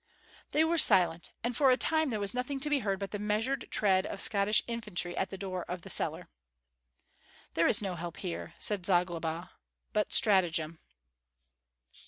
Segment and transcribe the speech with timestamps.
[0.51, 3.19] They were silent, and for a time there was nothing to be heard but the
[3.19, 6.27] measured tread of Scottish infantry at the door of the cellar.
[7.53, 9.51] "There is no help here," said Zagloba,
[9.93, 10.79] "but stratagem."